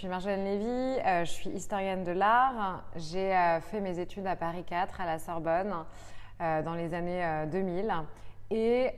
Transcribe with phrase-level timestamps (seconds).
[0.00, 2.84] suis Marjolaine Lévy, je suis historienne de l'art.
[2.96, 5.74] J'ai fait mes études à Paris 4 à la Sorbonne
[6.38, 7.92] dans les années 2000.
[8.50, 8.94] Et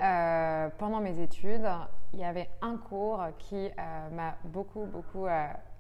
[0.79, 1.69] pendant mes études,
[2.13, 3.69] il y avait un cours qui
[4.13, 5.27] m'a beaucoup, beaucoup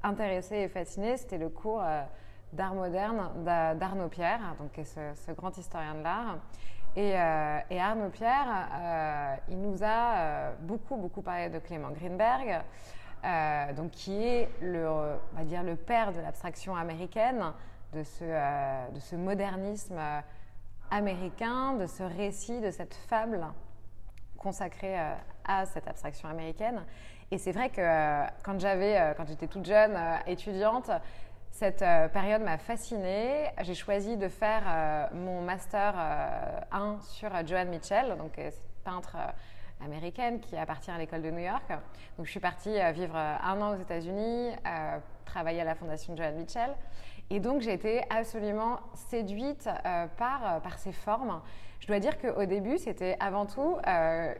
[0.03, 1.17] intéressée et fascinée.
[1.17, 1.85] C'était le cours
[2.53, 6.39] d'art moderne d'Arnaud Pierre, donc ce, grand historien de l'art.
[6.97, 7.17] Et,
[7.79, 12.65] Arnaud Pierre, il nous a beaucoup, beaucoup parlé de Clément Greenberg.
[13.25, 17.53] Euh, donc qui est le, on va dire le père de l'abstraction américaine,
[17.93, 20.21] de ce, euh, de ce modernisme euh,
[20.91, 23.47] américain, de ce récit, de cette fable
[24.39, 24.99] consacrée
[25.45, 26.85] à cette abstraction américaine.
[27.30, 27.80] Et c'est vrai que
[28.43, 29.97] quand j'avais, quand j'étais toute jeune
[30.27, 30.91] étudiante,
[31.52, 33.49] cette période m'a fascinée.
[33.61, 35.95] J'ai choisi de faire mon master
[36.73, 38.33] 1 sur Joan Mitchell, donc
[38.83, 39.16] peintre
[39.85, 41.69] américaine qui appartient à l'école de New York.
[42.17, 45.75] Donc je suis partie euh, vivre euh, un an aux États-Unis, euh, travailler à la
[45.75, 46.75] fondation Joan Mitchell.
[47.31, 49.69] Et donc j'ai été absolument séduite
[50.19, 51.41] par, par ces formes.
[51.80, 53.79] Je dois dire qu'au début, c'était avant tout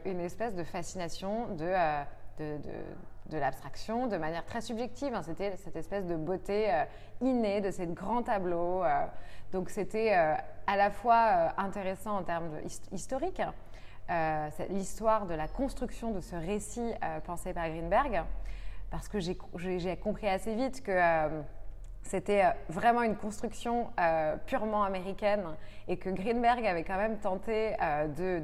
[0.05, 1.73] une espèce de fascination de,
[2.37, 2.59] de,
[3.31, 5.15] de, l'abstraction de manière très subjective.
[5.15, 5.23] Hein.
[5.23, 6.71] C'était cette espèce de beauté
[7.19, 8.83] innée de ces grands tableaux.
[9.51, 12.59] donc c'était à la fois intéressant en termes
[12.91, 13.41] historiques,
[14.09, 18.23] euh, l'histoire de la construction de ce récit euh, pensé par Greenberg,
[18.91, 21.41] parce que j'ai compris assez vite que euh,
[22.03, 23.87] c'était vraiment une construction
[24.45, 25.45] purement américaine
[25.87, 27.77] et que Greenberg avait quand même tenté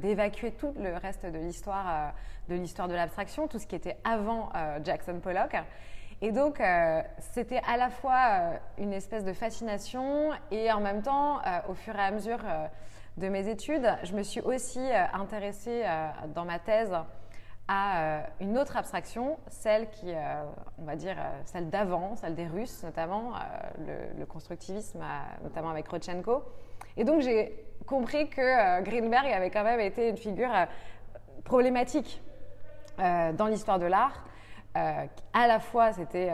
[0.00, 2.14] d'évacuer tout le reste de l'histoire
[2.48, 4.48] de l'histoire de l'abstraction, tout ce qui était avant
[4.82, 5.54] Jackson Pollock.
[6.22, 6.62] Et donc,
[7.18, 12.02] c'était à la fois une espèce de fascination et en même temps, au fur et
[12.02, 12.40] à mesure
[13.16, 16.92] de mes études, je me suis aussi euh, intéressée euh, dans ma thèse
[17.68, 20.12] à euh, une autre abstraction, celle qui,
[20.78, 23.34] on va dire, celle d'avant, celle des Russes notamment,
[24.18, 25.00] le, constructivisme,
[25.44, 26.42] notamment avec Rodchenko.
[26.96, 30.50] Et donc j'ai compris que Greenberg avait quand même été une figure
[31.44, 32.20] problématique
[32.98, 34.24] dans l'histoire de l'art.
[34.74, 36.32] à la fois, c'était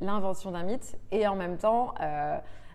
[0.00, 1.94] l'invention d'un mythe et en même temps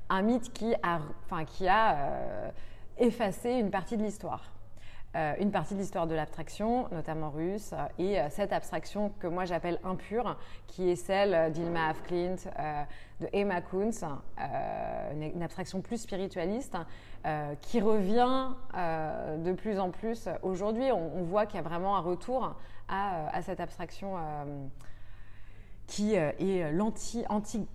[0.09, 2.51] un mythe qui a, enfin, qui a
[3.00, 4.44] effacer une partie de l'histoire.
[5.16, 9.26] Euh, une partie de l'histoire de l'abstraction, notamment russe, euh, et euh, cette abstraction que
[9.26, 10.38] moi j'appelle impure,
[10.68, 12.36] qui est celle d'Ilma Afklint,
[13.20, 14.06] de Emma Kunz,
[15.14, 16.78] une, abstraction plus spiritualiste,
[17.62, 20.92] qui revient de plus en plus aujourd'hui.
[20.92, 22.56] On, voit qu'il y a vraiment un retour
[22.88, 24.16] à, cette abstraction
[25.88, 26.72] qui est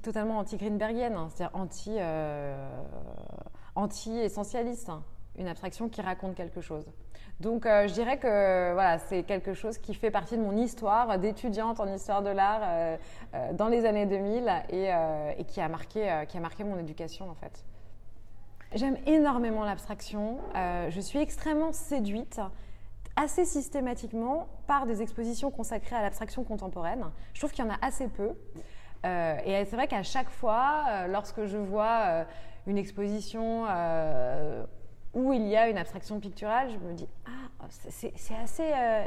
[0.03, 1.99] totalement anti-greenbergienne, hein, c'est-à-dire anti,
[3.75, 4.91] anti-essentialiste
[5.39, 6.85] une abstraction qui raconte quelque chose.
[7.41, 11.19] Donc euh, je dirais que voilà, c'est quelque chose qui fait partie de mon histoire
[11.19, 12.97] d'étudiante en histoire de l'art euh,
[13.35, 14.91] euh, dans les années 2000 et,
[15.39, 17.65] et, qui, a marqué, qui a marqué mon éducation en fait.
[18.75, 20.39] J'aime énormément l'abstraction.
[20.55, 22.41] je suis extrêmement séduite
[23.17, 27.05] assez systématiquement par des expositions consacrées à l'abstraction contemporaine.
[27.35, 28.31] Je trouve qu'il y en a assez peu.
[29.05, 32.25] et c'est vrai qu'à chaque fois, lorsque je vois
[32.67, 33.65] une exposition
[35.15, 39.07] où il y a une abstraction picturale, je me dis ah c'est assez euh,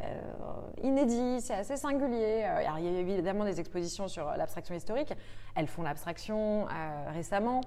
[0.81, 2.43] inédit, c'est assez singulier.
[2.45, 5.13] Euh, il y a évidemment des expositions sur l'abstraction historique,
[5.55, 7.61] elles font l'abstraction euh, récemment,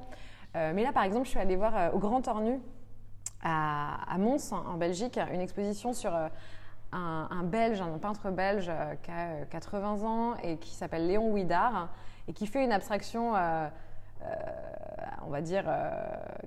[0.55, 2.61] mais là par exemple je suis allée voir au Grand Ornu
[3.43, 6.13] à, Mons en Belgique une exposition sur
[6.93, 8.69] un, Belge, un peintre belge
[9.03, 11.91] qui a 80 ans et qui s'appelle Léon Ouidard
[12.31, 13.69] et qui fait une abstraction euh,
[15.31, 15.91] on va dire, euh,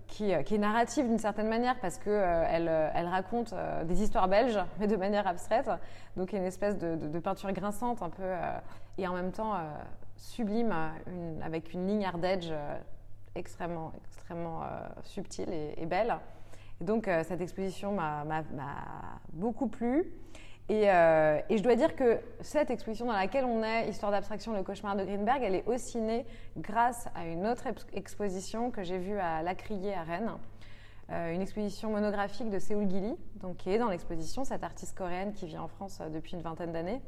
[0.08, 3.54] qui, est narrative d'une certaine manière parce qu'elle euh, elle raconte
[3.86, 5.70] des histoires belges, mais de manière abstraite.
[6.18, 8.34] Donc, une espèce de, peinture grinçante un peu,
[8.98, 9.54] et en même temps
[10.18, 10.76] sublime,
[11.42, 12.52] avec une ligne hard edge
[13.36, 14.62] extrêmement, extrêmement
[15.04, 16.18] subtile et, belle.
[16.82, 18.44] Et donc, cette exposition m'a
[19.32, 20.12] beaucoup plu.
[20.72, 24.64] Euh, et, je dois dire que cette exposition dans laquelle on est, Histoire d'abstraction, le
[24.64, 26.26] cauchemar de Greenberg, elle est aussi née
[26.58, 30.32] grâce à une autre exposition que j'ai vue à Lacrier à Rennes.
[31.12, 35.34] Euh, une exposition monographique de Seoul Gili, donc qui est dans l'exposition, cette artiste coréenne
[35.34, 37.02] qui vit en France euh, depuis une vingtaine d'années.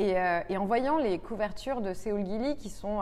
[0.00, 3.00] Et, en voyant les couvertures de Seoul Gili, qui sont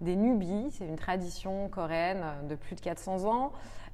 [0.00, 3.50] des nubis, c'est une tradition coréenne de plus de 400 ans,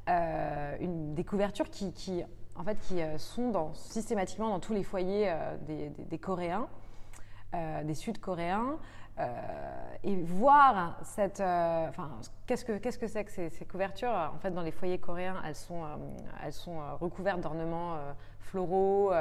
[0.07, 2.23] des couvertures qui
[2.59, 5.57] en fait, qui euh, sont systématiquement dans tous les foyers euh,
[6.11, 6.69] des, Coréens,
[7.55, 8.77] euh, des Sud-Coréens.
[10.05, 12.11] et voir cette, enfin,
[12.47, 14.13] qu'est-ce que qu'est-ce que c'est que ces, couvertures?
[14.35, 15.83] En fait, dans les foyers coréens, elles sont,
[16.45, 17.97] elles sont recouvertes d'ornements
[18.39, 19.13] floraux.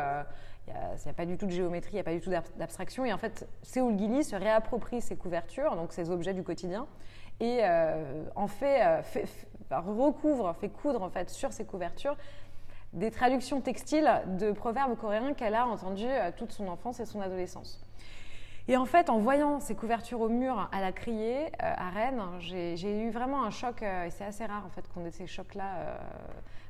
[0.67, 3.05] Il n'y a, pas du tout de géométrie, il n'y a pas du tout d'abstraction.
[3.05, 6.85] Et en fait, Séoul Gili se réapproprie ces couvertures, donc ces objets du quotidien,
[7.39, 7.61] et
[8.35, 12.15] en fait, fait, recouvre, fait coudre en fait sur ces couvertures
[12.93, 17.21] des traductions textiles de proverbes coréens qu'elle a entendus euh, toute son enfance et son
[17.21, 17.83] adolescence.
[18.69, 22.21] Et en fait, en voyant ces couvertures au mur à la criée euh, à Rennes,
[22.39, 25.27] j'ai eu vraiment un choc, euh, et c'est assez rare en fait qu'on ait ces
[25.27, 25.99] chocs-là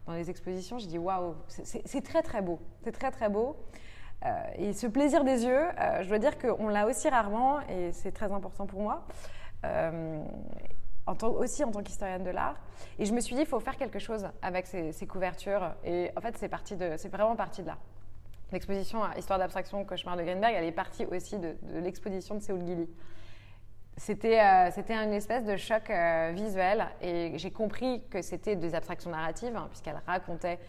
[0.06, 0.78] dans les expositions.
[0.78, 3.56] J'ai dit waouh, c'est très très beau, c'est très très beau.
[4.58, 5.66] et ce plaisir des yeux,
[6.02, 9.06] je dois dire qu'on l'a aussi rarement, et c'est très important pour moi
[11.08, 12.56] aussi en tant qu'historienne de l'art.
[13.00, 15.74] Et je me suis dit, il faut faire quelque chose avec ces, couvertures.
[15.84, 17.78] Et en fait, c'est, parti de, c'est vraiment parti de là.
[18.52, 22.90] L'exposition Histoire d'abstraction, Cauchemar de Greenberg, elle est partie aussi de, l'exposition de Séoul Gili.
[23.98, 28.76] C'était, euh, c'était une espèce de choc euh, visuel et j'ai compris que c'était des
[28.76, 30.60] abstractions narratives, hein, puisqu'elle racontait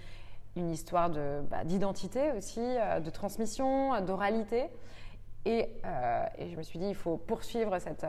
[0.56, 4.70] une histoire de, bah, d'identité aussi, euh, de transmission, d'oralité.
[5.44, 8.04] Et, je me suis dit, il faut poursuivre cette,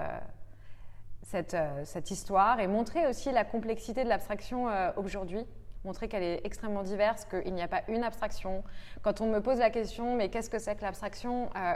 [1.33, 5.45] euh, cette, histoire et montrer aussi la complexité de l'abstraction euh, aujourd'hui
[5.85, 8.63] montrer qu'elle est extrêmement diverse, qu'il n'y a pas une abstraction.
[9.01, 11.75] Quand on me pose la question, mais qu'est-ce que c'est que l'abstraction euh,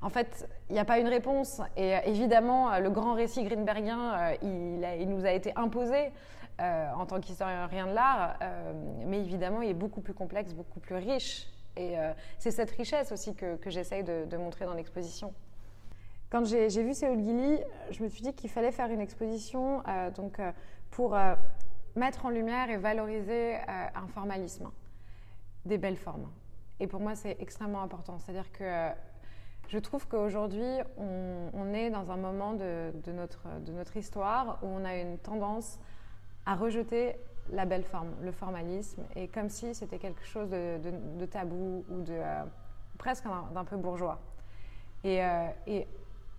[0.00, 1.60] En fait, il n'y a pas une réponse.
[1.76, 6.12] Et évidemment, le grand récit greenbergien, il, nous a été imposé
[6.58, 8.38] en tant qu'historien de l'art,
[9.04, 11.46] mais évidemment, il est beaucoup plus complexe, beaucoup plus riche.
[11.76, 11.96] Et
[12.38, 15.34] c'est cette richesse aussi que, j'essaye de montrer dans l'exposition.
[16.32, 17.58] Quand j'ai vu Séoul Gili,
[17.90, 20.50] je me suis dit qu'il fallait faire une exposition euh, donc, euh,
[20.90, 21.34] pour euh,
[21.94, 24.70] mettre en lumière et valoriser un formalisme,
[25.66, 26.30] des belles formes.
[26.80, 28.18] Et pour moi, c'est extrêmement important.
[28.18, 28.88] C'est-à-dire que
[29.68, 35.18] je trouve qu'aujourd'hui, on, est dans un moment de, notre, histoire où on a une
[35.18, 35.78] tendance
[36.46, 37.14] à rejeter
[37.50, 42.18] la belle forme, le formalisme, et comme si c'était quelque chose de, tabou ou de
[42.96, 44.18] presque d'un peu bourgeois.
[45.04, 45.20] Et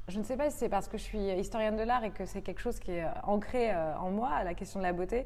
[0.09, 2.25] je ne sais pas si c'est parce que je suis historienne de l'art et que
[2.25, 5.25] c'est quelque chose qui est ancré euh, en moi, la question de la beauté.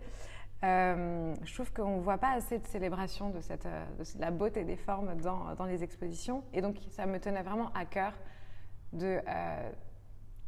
[0.64, 3.86] Euh, je trouve qu'on ne voit pas assez de célébration de, euh,
[4.20, 6.44] la beauté des formes dans, les expositions.
[6.54, 8.14] Et donc, ça me tenait vraiment à cœur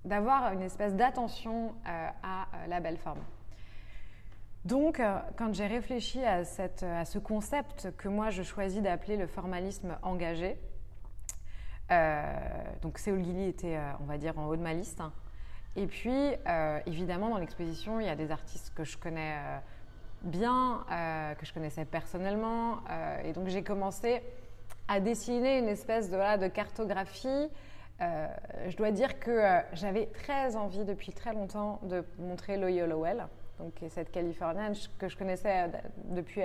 [0.06, 3.20] d'avoir une espèce d'attention à la belle forme.
[4.66, 5.02] Donc,
[5.38, 10.69] quand j'ai réfléchi à, ce concept que moi je choisis d'appeler le formalisme engagé, euh,
[12.82, 15.02] donc Séoul Gili était, euh, on va dire, en haut de ma liste.
[15.76, 16.12] Et puis,
[16.48, 19.36] euh, évidemment, dans l'exposition, il y a des artistes que je connais
[20.24, 20.86] bien,
[21.40, 22.80] que je connaissais personnellement.
[23.24, 24.22] et donc, j'ai commencé
[24.88, 27.48] à dessiner une espèce de, cartographie.
[28.00, 33.28] je dois dire que j'avais très envie depuis très longtemps de montrer Loyola Lowell,
[33.60, 35.70] donc cette Californienne que je connaissais
[36.06, 36.42] depuis,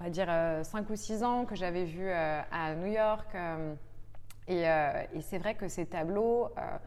[0.00, 3.28] on va dire, 5 ou 6 ans, que j'avais vu à New York.
[4.48, 6.78] Euh, et, c'est vrai que ces tableaux, euh,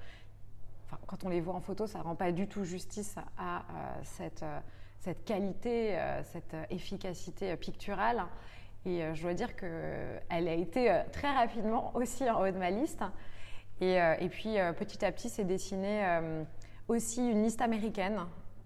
[1.05, 4.41] quand on les voit en photo, ça ne rend pas du tout justice à euh,
[4.99, 8.23] cette, qualité, cette efficacité picturale.
[8.85, 13.03] Et je dois dire qu'elle a été très rapidement aussi en haut de ma liste.
[13.79, 16.19] Et, et puis petit à petit, c'est dessiné
[16.87, 18.21] aussi une liste américaine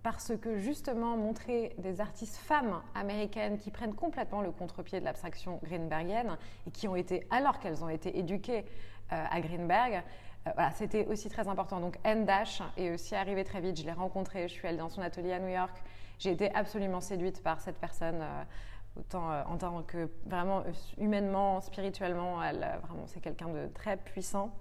[0.05, 5.59] parce que justement montrer des artistes femmes américaines qui prennent complètement le contre-pied de l'abstraction
[5.63, 6.37] greenbergienne
[6.67, 8.65] et qui ont été, alors qu'elles ont été éduquées
[9.11, 10.03] euh, à Greenberg,
[10.45, 11.79] euh, voilà, c'était aussi très important.
[11.79, 14.89] Donc Anne Dash est aussi arrivée très vite, je l'ai rencontrée, je suis allée dans
[14.89, 15.75] son atelier à New York,
[16.19, 18.43] j'ai été absolument séduite par cette personne euh,
[18.99, 20.61] autant en tant que vraiment
[20.99, 24.53] humainement, spirituellement, elle, vraiment, c'est quelqu'un de très puissant.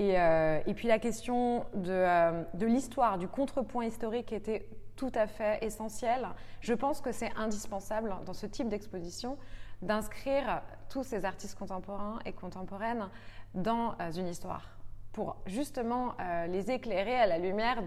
[0.00, 5.62] Euh, et, puis la question euh, de, l'histoire, du contrepoint historique était tout à fait
[5.62, 6.28] essentielle.
[6.60, 9.38] Je pense que c'est indispensable dans ce type d'exposition
[9.80, 13.08] d'inscrire tous ces artistes contemporains et contemporaines
[13.54, 14.70] dans euh, une histoire
[15.12, 16.14] pour justement
[16.48, 17.82] les éclairer à la lumière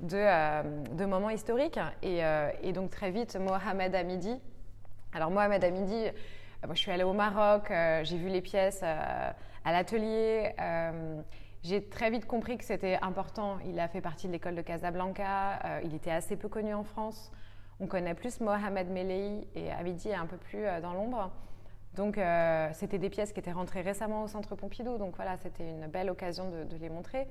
[0.00, 1.80] de, moments historiques.
[2.04, 2.20] Et,
[2.62, 4.40] et, donc très vite, Mohamed Hamidi.
[5.12, 6.04] Alors Mohamed Hamidi,
[6.64, 7.72] moi je suis allée au Maroc,
[8.04, 8.84] j'ai vu les pièces
[9.66, 10.52] à l'atelier.
[10.60, 11.20] Euh,
[11.62, 13.58] j'ai très vite compris que c'était important.
[13.66, 15.58] Il a fait partie de l'école de Casablanca.
[15.64, 17.32] Euh, il était assez peu connu en France.
[17.80, 21.32] On connaît plus Mohamed Melei et Abidi est un peu plus euh, dans l'ombre.
[21.94, 22.20] Donc,
[22.74, 24.98] c'était des pièces qui étaient rentrées récemment au Centre Pompidou.
[24.98, 27.26] Donc, voilà, c'était une belle occasion de, les montrer.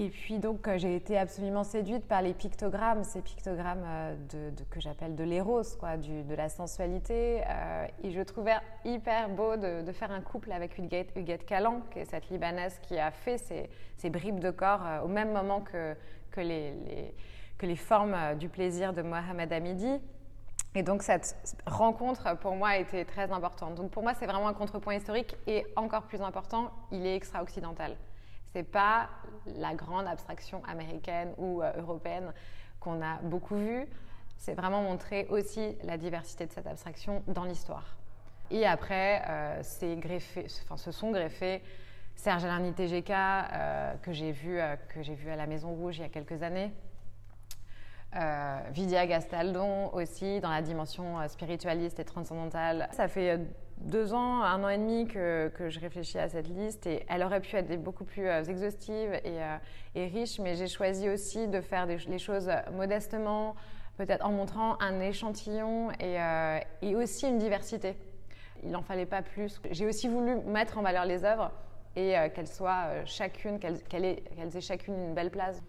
[0.00, 3.84] Et puis donc j'ai été absolument séduite par les pictogrammes, ces pictogrammes
[4.30, 7.42] de, que j'appelle de l'éros, quoi, de la sensualité.
[8.04, 12.04] et je trouvais hyper beau de, faire un couple avec Huguette, Huguette Calan, qui est
[12.04, 15.96] cette Libanaise qui a fait ces, bribes de corps au même moment que,
[16.30, 17.12] que les,
[17.58, 20.00] que les formes du plaisir de Mohamed Hamidi.
[20.76, 23.74] Et donc cette rencontre pour moi été très importante.
[23.74, 27.96] Donc pour moi c'est vraiment un contrepoint historique et encore plus important, il est extra-occidental.
[28.52, 29.08] C'est pas
[29.46, 32.32] la grande abstraction américaine ou euh, européenne
[32.80, 33.86] qu'on a beaucoup vue.
[34.36, 37.96] C'est vraiment montrer aussi la diversité de cette abstraction dans l'histoire.
[38.50, 41.62] Et après, euh, greffé, enfin, se sont greffés
[42.14, 44.58] Serge Alarny TGK, euh, que j'ai vu,
[45.00, 46.72] j'ai vu à la Maison Rouge il y a quelques années,
[48.16, 52.88] euh, Vidia Gastaldon aussi, dans la dimension euh, spiritualiste et transcendantale.
[52.92, 53.44] Ça fait euh,
[53.80, 57.40] deux ans, un an et demi que, je réfléchis à cette liste et elle aurait
[57.40, 59.38] pu être beaucoup plus exhaustive et,
[59.94, 63.54] et riche, mais j'ai choisi aussi de faire les choses modestement,
[63.96, 66.18] peut-être en montrant un échantillon et,
[66.82, 67.96] et aussi une diversité.
[68.62, 69.60] Il n'en fallait pas plus.
[69.70, 71.52] J'ai aussi voulu mettre en valeur les œuvres
[71.96, 75.62] et qu'elles soient chacune, qu'elles aient, chacune une belle place.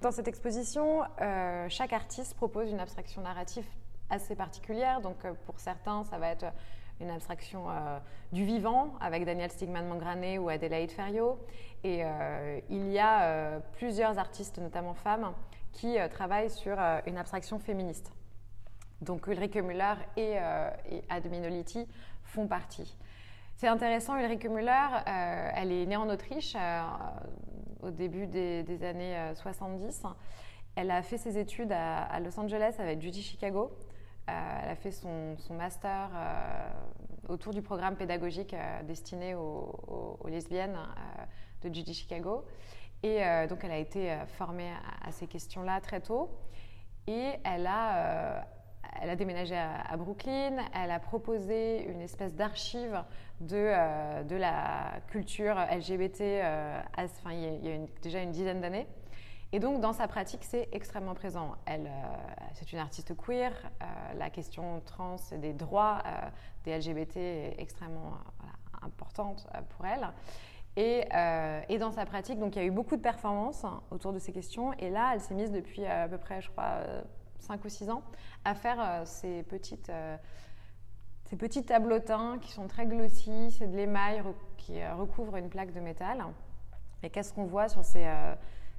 [0.00, 3.66] Dans cette exposition, euh, chaque artiste propose une abstraction narrative
[4.10, 5.00] assez particulière.
[5.00, 6.46] Donc, euh, pour certains, ça va être
[7.00, 7.98] une abstraction euh,
[8.32, 11.38] du vivant avec Daniel Stigman-Mangrané ou Adélaïde Ferriot.
[11.84, 12.02] Et
[12.70, 15.32] il y a plusieurs artistes, notamment femmes,
[15.70, 16.76] qui travaillent sur
[17.06, 18.10] une abstraction féministe.
[19.00, 20.38] Donc, Ulrike Müller et,
[21.08, 21.86] Adminoliti
[22.24, 22.96] font partie.
[23.54, 26.56] C'est intéressant, Ulrike Müller, elle est née en Autriche
[27.82, 30.02] au début des, années 70.
[30.04, 30.08] Euh,
[30.76, 33.72] elle a fait ses études à, Los Angeles avec Judy Chicago.
[34.28, 36.70] Euh, elle a fait son, master euh,
[37.28, 38.54] autour du programme pédagogique
[38.84, 40.78] destiné aux, lesbiennes
[41.62, 42.44] de Judy Chicago.
[43.02, 44.72] Et donc, elle a été formée
[45.06, 46.30] à, ces questions-là très tôt.
[47.06, 48.44] Et elle a,
[49.00, 50.56] elle a déménagé à, Brooklyn.
[50.74, 53.02] Elle a proposé une espèce d'archive
[53.40, 58.86] de, euh, de la culture LGBT euh, enfin, il y a, déjà une dizaine d'années.
[59.52, 61.54] Et donc, dans sa pratique, c'est extrêmement présent.
[61.64, 62.16] Elle, euh,
[62.54, 63.52] c'est une artiste queer.
[64.16, 66.02] la question trans et des droits
[66.64, 68.18] des LGBT est extrêmement
[68.82, 70.08] importante pour elle.
[70.76, 71.08] Et,
[71.78, 74.74] dans sa pratique, donc il y a eu beaucoup de performances autour de ces questions.
[74.74, 76.82] Et là, elle s'est mise depuis à peu près, je crois,
[77.40, 78.02] 5 ou 6 ans,
[78.44, 79.90] à faire ces petites
[81.28, 84.22] ces petits tableautins qui sont très glossy, c'est de l'émail
[84.56, 86.24] qui euh, recouvre une plaque de métal.
[87.02, 88.34] Et qu'est-ce qu'on voit sur ces, euh,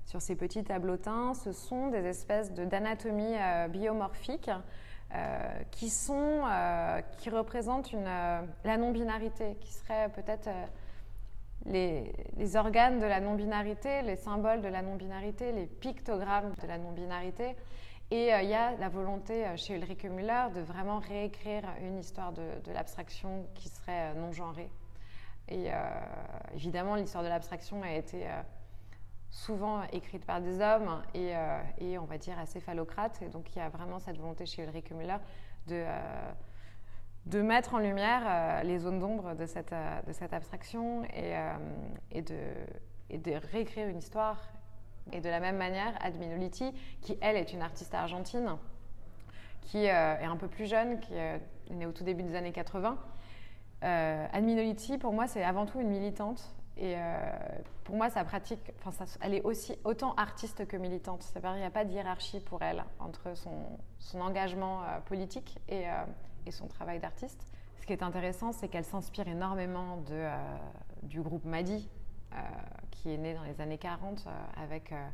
[0.09, 4.49] sur ces petits tableautins Ce sont des espèces d'anatomie euh, biomorphique
[5.71, 6.43] qui, sont,
[7.17, 10.47] qui représentent la non-binarité, qui serait peut-être
[11.65, 16.77] les, les, organes de la non-binarité, les symboles de la non-binarité, les pictogrammes de la
[16.77, 17.55] non-binarité.
[18.11, 21.99] Et euh, il y a la volonté euh, chez Ulrike Müller de vraiment réécrire une
[21.99, 24.69] histoire de, l'abstraction qui serait euh, non genrée.
[25.51, 25.71] Et
[26.53, 28.27] évidemment, l'histoire de l'abstraction a été
[29.29, 31.33] souvent écrite par des hommes et,
[31.77, 33.21] et, on va dire assez phallocrate.
[33.21, 35.17] Et donc il y a vraiment cette volonté chez Ulrike Müller
[35.67, 35.85] de,
[37.27, 39.73] de mettre en lumière les zones d'ombre de cette,
[40.07, 42.39] de cette abstraction et, de,
[43.11, 44.39] et de réécrire une histoire
[45.11, 48.57] et de la même manière, Adminoliti, qui elle est une artiste argentine,
[49.61, 51.37] qui euh, est un peu plus jeune, qui euh,
[51.69, 52.97] est née au tout début des années 80.
[53.83, 56.53] Euh, Adminoliti, pour moi, c'est avant tout une militante.
[56.81, 56.95] Et
[57.83, 61.23] pour moi, sa pratique, enfin, elle est aussi autant artiste que militante.
[61.23, 65.87] C'est-à-dire, n'y a pas de hiérarchie pour elle entre son, engagement politique et,
[66.45, 67.51] et, son travail d'artiste.
[67.81, 70.01] Ce qui est intéressant, c'est qu'elle s'inspire énormément
[71.03, 71.89] du groupe Madi,
[72.33, 72.37] euh,
[72.91, 75.07] qui est né dans les années 40 euh, avec euh,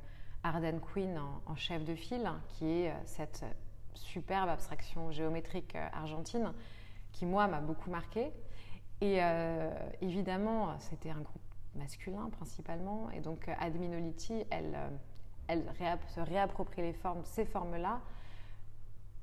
[0.43, 3.45] Arden Quinn en, chef de file, qui est cette
[3.93, 6.51] superbe abstraction géométrique argentine
[7.13, 8.31] qui, moi, m'a beaucoup marqué.
[9.01, 9.19] Et
[10.01, 11.41] évidemment, c'était un groupe
[11.75, 13.09] masculin principalement.
[13.11, 14.77] Et donc, Adminoliti, elle,
[15.47, 15.63] elle
[16.07, 18.01] se réapproprie ces formes-là,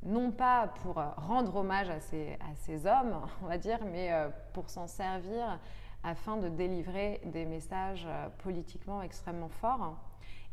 [0.05, 4.11] non pas pour rendre hommage à ces, à ces, hommes, on va dire, mais
[4.53, 5.59] pour s'en servir
[6.05, 9.97] afin de délivrer des messages euh, politiquement extrêmement forts.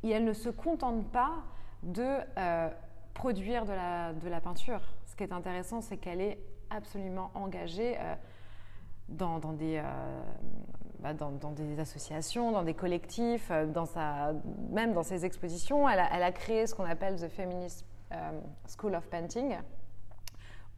[0.03, 1.43] Et elle ne se contente pas
[1.83, 2.69] de euh,
[3.13, 4.81] produire de la, de la, peinture.
[5.05, 6.39] Ce qui est intéressant, c'est qu'elle est
[6.69, 8.15] absolument engagée euh,
[9.09, 9.81] dans, dans, des,
[10.99, 13.51] bah, dans, des associations, dans des collectifs,
[13.85, 14.33] sa,
[14.69, 15.87] même dans ses expositions.
[15.87, 17.85] Elle a, créé ce qu'on appelle The Feminist
[18.67, 19.57] School of Painting,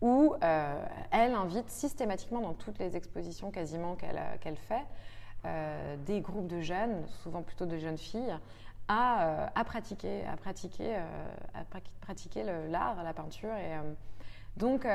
[0.02, 4.86] où euh, elle invite systématiquement dans toutes les expositions quasiment qu'elle fait
[5.46, 8.36] euh, des groupes de jeunes, souvent plutôt de jeunes filles,
[8.88, 10.98] à, à pratiquer, à pratiquer,
[11.54, 11.64] à
[12.02, 13.54] pratiquer l'art, la peinture.
[13.56, 13.78] Et,
[14.58, 14.86] donc,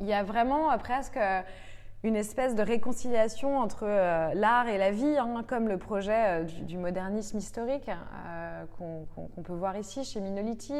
[0.00, 1.18] il y a vraiment presque
[2.04, 3.84] une espèce de réconciliation entre
[4.34, 7.90] l'art et la vie, hein, comme le projet du, modernisme historique
[8.76, 10.74] qu'on peut voir ici chez Minoliti,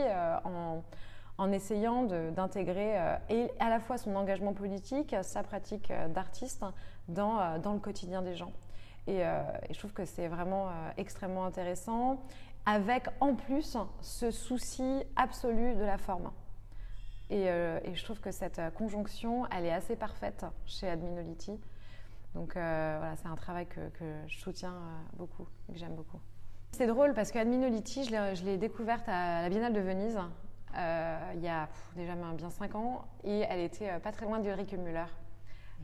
[0.44, 6.64] en, essayant d'intégrer à la fois son engagement politique, sa pratique d'artiste
[7.08, 8.52] dans, dans le quotidien des gens.
[9.08, 12.20] Euh, et, je trouve que c'est vraiment euh, extrêmement intéressant,
[12.66, 16.30] avec en plus ce souci absolu de la forme.
[17.30, 21.58] Et, euh, je trouve que cette conjonction, elle est assez parfaite chez Adminolity.
[22.34, 23.80] Donc voilà, c'est un travail que,
[24.26, 24.76] je soutiens
[25.14, 26.20] beaucoup et que j'aime beaucoup.
[26.72, 30.18] C'est drôle parce que Adminolity, je l'ai découverte à la Biennale de Venise
[30.74, 35.06] il y a déjà bien 5 ans et elle était pas très loin d'Ulrike Müller.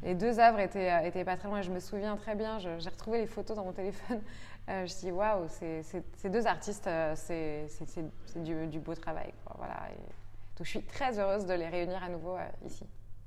[0.03, 1.63] Les deux œuvres étaient, euh, pas très loin.
[1.63, 4.21] Je me souviens très bien, j'ai retrouvé les photos dans mon téléphone.
[4.71, 9.31] Euh, je me suis dit, waouh, ces deux artistes, euh, c'est du, du, beau travail.
[9.59, 9.91] Voilà.
[10.57, 12.85] Donc je suis très heureuse de les réunir à nouveau ici.